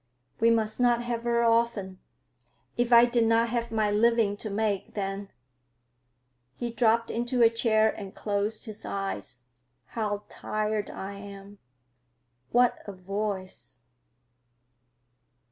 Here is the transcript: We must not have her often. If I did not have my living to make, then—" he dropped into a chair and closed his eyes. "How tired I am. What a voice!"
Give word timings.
We 0.39 0.49
must 0.49 0.79
not 0.79 1.03
have 1.03 1.25
her 1.25 1.43
often. 1.43 1.99
If 2.75 2.91
I 2.91 3.05
did 3.05 3.23
not 3.27 3.49
have 3.49 3.71
my 3.71 3.91
living 3.91 4.35
to 4.37 4.49
make, 4.49 4.95
then—" 4.95 5.29
he 6.55 6.71
dropped 6.71 7.11
into 7.11 7.43
a 7.43 7.51
chair 7.51 7.91
and 7.95 8.15
closed 8.15 8.65
his 8.65 8.83
eyes. 8.83 9.41
"How 9.89 10.23
tired 10.27 10.89
I 10.89 11.13
am. 11.13 11.59
What 12.49 12.79
a 12.87 12.93
voice!" 12.93 13.83